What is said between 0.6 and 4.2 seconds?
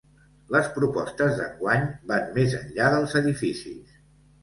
propostes d’enguany van més enllà dels edificis.